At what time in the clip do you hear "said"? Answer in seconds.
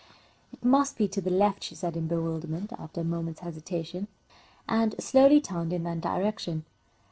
1.75-1.95